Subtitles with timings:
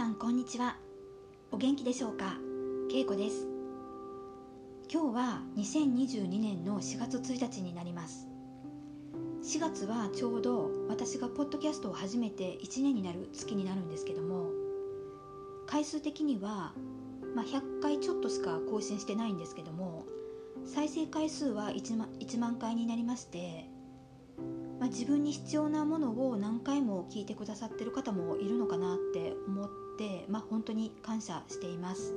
[0.00, 0.78] さんこんにちは。
[1.52, 2.38] お元気でしょうか？
[2.90, 3.46] けいこです。
[4.90, 8.26] 今日は2022年の4月1日になります。
[9.42, 14.48] 4月はちょうど私がポッドキャストを始めて1年になる月になるんですけども
[15.66, 16.72] 回数的には、
[17.36, 20.06] まあ、100回ちょっとしか更新してないんですけども
[20.64, 23.68] 再生回数は 1, 万1万回になりまして
[24.80, 29.89] まあ、自分に必要なものを何回も聞いてくださってる方もいるのかなって思って、
[30.28, 32.14] まあ、本当に感謝しています。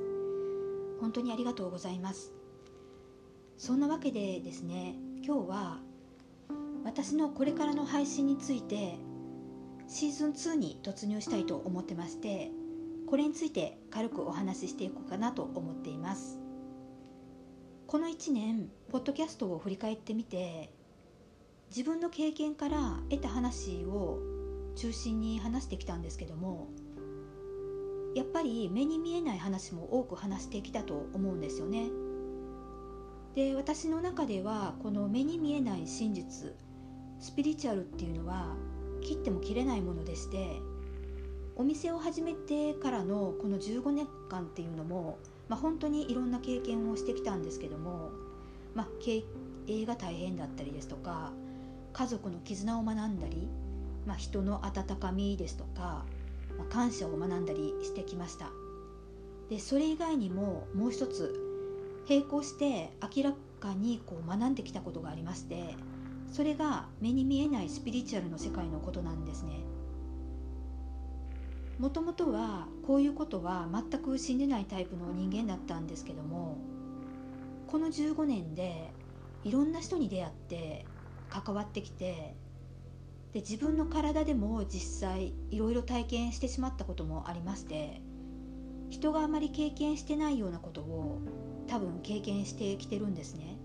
[1.00, 2.32] 本当にありがとうございます。
[3.56, 5.78] そんなわけでですね今日は
[6.84, 8.98] 私のこれからの配信について
[9.86, 12.50] シーズン2に突入したいと思ってまして
[13.06, 16.40] これについて軽くお話ししていこうかなと思っています。
[17.86, 20.72] この1年ポッドキャストを振り返ってみて
[21.68, 24.18] 自分の経験から得た話を
[24.74, 26.68] 中心に話してきたんですけども
[28.14, 31.90] やっぱり目に見えない話も多く話してきたと思うんですよね。
[33.34, 36.52] で私の中ではこの目に見えない真実
[37.18, 38.54] スピリチュアルっていうのは
[39.02, 40.60] 切っても切れないものでして
[41.56, 48.10] お店を始めてからのこの15年間っていうのも、まあ、本当にいろんな経験をしてきたんですけども、
[48.74, 49.24] まあ、経
[49.68, 51.32] 営が大変だったりですとか
[51.92, 53.48] 家族の絆を学んだり、
[54.06, 56.04] まあ、人の温かみですとか、
[56.58, 58.50] まあ、感謝を学んだりしてきました。
[59.48, 61.40] でそれ以外にももう一つ
[62.08, 65.76] 並行して明らかにこう学んできたことがありまして
[66.32, 69.60] それが目に見えないスピリチュアルの世界のことなんですね。
[71.78, 76.56] もともとはこういうことは全く信じないタイプの人間だったんですけども
[77.66, 78.92] この15年で
[79.42, 80.86] いろんな人に出会って
[81.28, 82.36] 関わってきて
[83.34, 88.00] で自分の体でも実際いろいろ体験してしまったこともありまして
[88.90, 91.20] 人があまり経験してないようなことを
[91.66, 93.58] 多分経験してきてるんですね。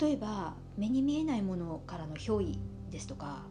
[0.00, 2.58] 例えば目に見えないものからの憑依
[2.90, 3.46] ですとか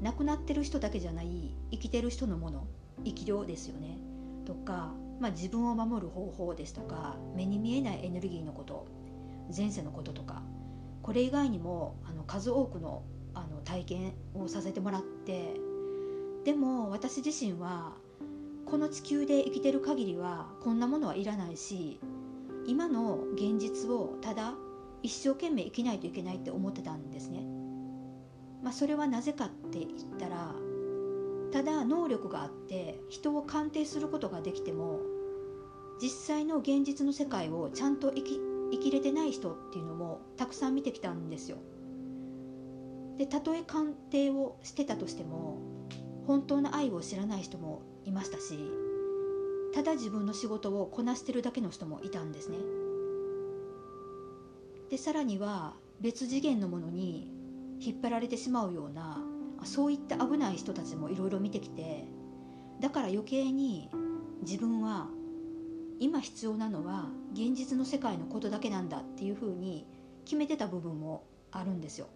[0.00, 2.66] 亡くなってる人だけじゃない生きてる人のもの
[3.04, 3.98] 生き量ですよね。
[4.44, 8.88] とか、まあ、自分を守る方法ですとか目に見えないエネルギーのこと
[9.56, 10.42] 前世のこととか
[11.02, 13.21] これ以外にもあの数多くのあの
[13.62, 15.54] 体験をさせてもらって
[16.44, 17.94] でも私自身は
[18.66, 22.00] この地球で生きてる限りはこんなものはいらないし
[22.66, 24.54] 今の現実をただ
[25.02, 27.44] 一生懸命生きないといけないって思ってたんですね。
[28.62, 30.54] まあ、それはなぜかって言ったら
[31.52, 35.00] ただ能力があって人を鑑定することができても
[36.00, 38.40] 実際の現実の世界をちゃんと生き
[38.72, 41.58] 生きれてない人っていうのもたくさん見てきたんですよ。
[43.22, 45.58] でたとえ鑑定をしてたとしても
[46.26, 48.58] 本当の愛を知らない人もいましたし
[49.72, 52.56] ただ自分の仕事をこなしてるだけの人もいたんですね。
[54.90, 57.30] でさらには別次元のものに
[57.78, 59.20] 引っ張られてしまうような
[59.62, 62.08] そういった危ない人たちもいろいろ見てきて
[62.80, 63.88] だから余計に
[64.42, 65.06] 自分は
[66.00, 69.86] 今必要なのは現実の世界のことだけなんだっていうふうに
[70.24, 71.22] 決めてた部分も
[71.52, 72.08] あるんですよ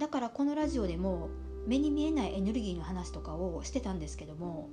[0.00, 1.28] だからこのラジオでも
[1.66, 4.70] 目に見えないエネルギーの話とかをしてたんですけども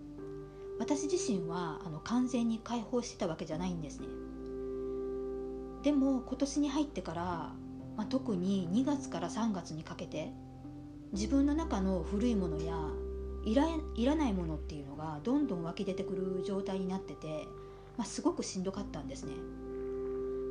[0.80, 4.08] 私自身はあの完全に解放してたわけじゃないんですね。
[5.84, 7.24] でも今年に入ってから、
[7.98, 10.32] まあ、特に2月から3月にかけて
[11.12, 12.76] 自分の中の古いものや
[13.44, 17.48] いらいらないものっていうのがどんどん湧き出てくる状態になってて、
[17.98, 19.34] まあ、すごくしんどかったんですね。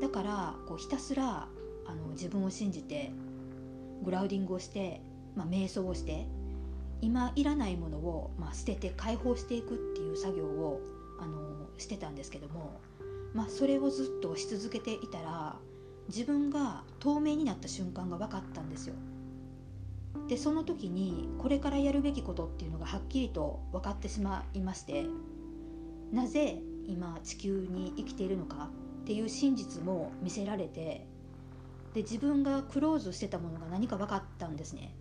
[0.03, 1.49] だからこうひたすら
[1.87, 3.13] あの自分を信じて
[4.03, 5.01] グラウディングをして、
[5.35, 6.27] まあ、瞑想をして
[7.01, 10.81] 今いらないものを、まあ、捨てて解放していくっていう作業を
[11.21, 12.81] あのしてたんですけども、
[13.35, 15.57] まあ、それをずっとし続けていたら
[16.09, 18.95] 自分が透明になった瞬間が分かったんですよ。
[20.29, 25.07] でその時にこれからやるべきことっていうのがはっきりと分かってしまいまして
[26.11, 28.71] なぜ今地球に生きているのか
[29.03, 31.07] っていう真実も見せられて
[31.97, 34.95] で自分がクローズしてたものが何か分かったんですね。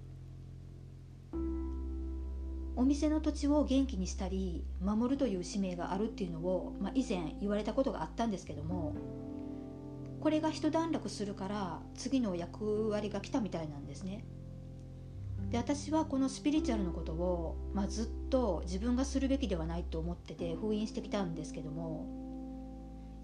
[2.78, 8.96] お店の土地を元気にしたり守るという使命があるっていうのを、まあ、以前言われたことがあったんですけども
[10.22, 14.24] これが一段落するから次の役割が来たみたいなんですね。
[15.52, 22.06] で私はこのスピリチュアルのことを、まあ、ずっと自分がするべきではないと思ってて封印してきたんですけども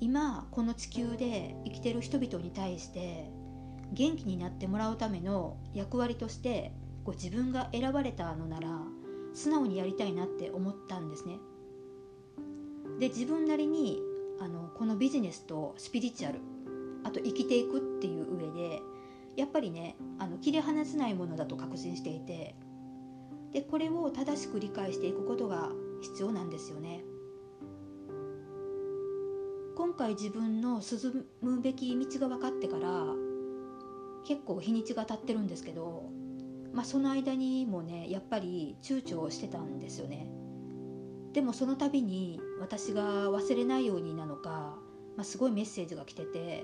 [0.01, 3.31] 今この地球で生きてる人々に対して
[3.91, 6.71] 元気になってもらうための役割として
[7.03, 8.69] こう自分が選ばれたのなら
[9.33, 11.39] 素直にやりたいなって思ったんですね。
[12.99, 14.01] で自分なりに
[14.39, 16.39] あのこのビジネスとスピリチュアル
[17.03, 18.81] あと生きていくっていう上で
[19.35, 22.55] やっぱりねあの切り離せないものだと確信していて
[23.53, 25.69] でこれを正しく理解していくことが
[26.01, 27.03] 必要なんですよね。
[29.75, 33.05] 今回自分の進むべき道が分かってから
[34.25, 36.09] 結構日にちが経ってるんですけど、
[36.73, 40.29] まあ、その間にもねやっぱり躊躇してたんですよね。
[41.33, 44.77] でもその度に私が忘れないようになのか、
[45.15, 46.63] まあ、すごいメッセージが来てて、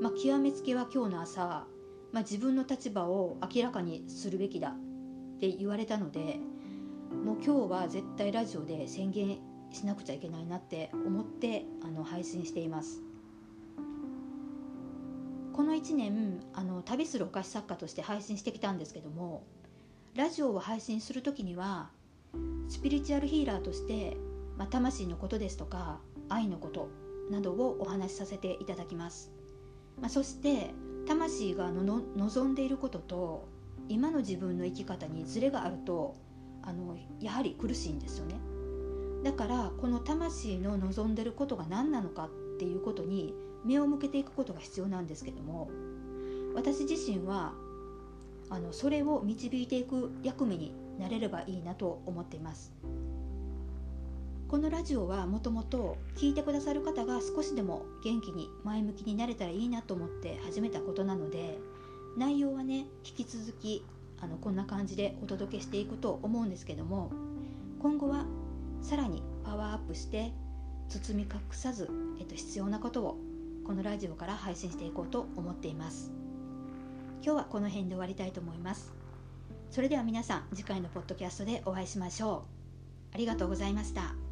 [0.00, 1.66] まあ、極めつけは今日の朝、
[2.12, 6.38] まあ、自分の立場を明らかにするべきだって言われたので
[7.24, 9.38] もう今日は絶対ラジオで宣言
[9.72, 13.02] しなくちゃいけないなって思ってあの配信しています。
[15.54, 19.44] この1年あの旅するお菓子作家として配信してきたんですけども
[20.16, 21.90] ラジオを配信する時には
[22.68, 24.16] スピリチュアルヒーラーとして、
[24.58, 26.88] まあ、魂のことですとか愛のこと
[27.30, 29.30] などをお話しさせていただきます、
[30.00, 30.74] まあ、そして
[31.06, 33.48] 魂がの望んでいることと
[33.88, 36.16] 今の自分の生き方にズレがあると
[36.62, 38.40] あのやはり苦しいんですよね。
[39.22, 43.34] だからこの魂の望んでることが何なのかっていうことに
[43.64, 45.70] 目を向けていくことが必要なんですけども
[46.54, 47.52] 私自身は
[48.50, 52.72] あのそれを導いていく役目になれればいいなと思っています。
[54.54, 61.58] このラジオはもともと聞いてくださる方が少しでも元気に前向きになれたらいいなと思って始めたことなので
[62.16, 63.84] 内容はね引き続き
[64.20, 67.10] あのこんな感じでお届けしていくと思うんですけども
[67.80, 68.26] 今後は
[68.80, 70.32] さらにパワーアップして
[70.88, 71.88] 包み隠さず、
[72.20, 73.18] えっと、必要なことを
[73.64, 76.12] このラジオから配信していこうと思っています。
[77.22, 78.92] 今日はこの辺で終わりたいと思います。
[79.70, 82.44] それでは皆さん次回のポッドキャストでお会いしましょ
[83.12, 83.14] う。
[83.14, 84.23] ありがとうございました。